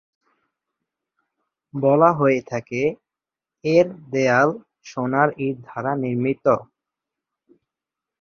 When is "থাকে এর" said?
2.51-3.87